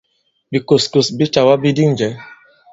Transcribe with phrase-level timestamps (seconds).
[0.51, 2.11] Bìkòskòs bi càwa ibi di njɛ̌.